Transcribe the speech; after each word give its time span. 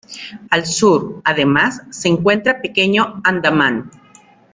Al 0.49 0.65
sur, 0.65 1.21
además, 1.23 1.83
se 1.91 2.07
encuentra 2.09 2.59
Pequeño 2.59 3.21
Andamán. 3.23 3.91